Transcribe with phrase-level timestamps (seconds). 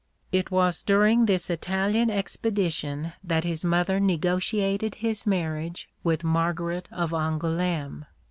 [0.31, 7.11] It was during this Italian expedition that his mother negotiated his marriage with Margaret of
[7.11, 8.05] Angoulême.